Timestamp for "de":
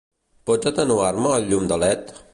1.73-1.79